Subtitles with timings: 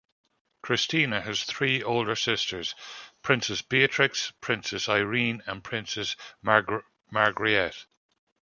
[0.63, 2.73] Christina has three older sisters:
[3.21, 7.85] Princess Beatrix, Princess Irene and Princess Margriet.